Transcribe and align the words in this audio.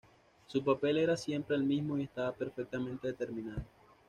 Su 0.47 0.63
papel 0.63 0.97
era 0.97 1.15
siempre 1.15 1.55
el 1.55 1.63
mismo 1.63 1.95
y 1.95 2.01
estaba 2.05 2.31
perfectamente 2.31 3.09
determinado. 3.09 3.61